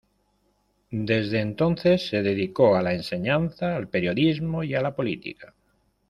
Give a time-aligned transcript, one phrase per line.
[0.89, 5.53] Desde entonces se dedicó a la enseñanza, al periodismo y a la política.